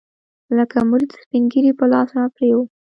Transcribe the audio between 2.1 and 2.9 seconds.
راپرېوت.